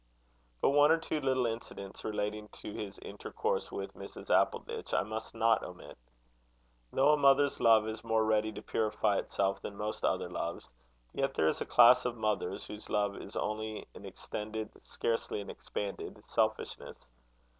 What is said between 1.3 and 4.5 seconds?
incidents, relating to his intercourse with Mrs.